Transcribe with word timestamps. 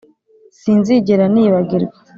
sinzigera 0.59 1.25
nibagirwa 1.33 1.97